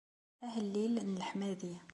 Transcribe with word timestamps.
Ahellil 0.45 0.93
n 1.07 1.11
leḥmadi. 1.19 1.75